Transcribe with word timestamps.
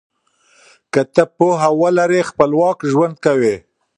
که 0.93 1.01
ته 1.13 1.23
پوهه 1.35 1.69
ولرې 1.81 2.21
خپلواک 2.29 2.77
ژوند 2.91 3.15
کوې. 3.25 3.55